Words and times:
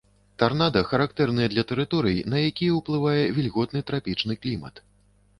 Тарнада 0.41 0.81
характэрныя 0.91 1.49
для 1.53 1.63
тэрыторый, 1.71 2.17
на 2.33 2.37
якія 2.49 2.73
уплывае 2.79 3.23
вільготны 3.35 3.83
трапічны 3.91 4.39
клімат. 4.47 4.81